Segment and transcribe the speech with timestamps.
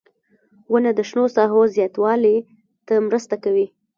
[0.71, 2.37] •ونه د شنو ساحو زیاتوالي
[2.87, 3.67] ته مرسته کوي.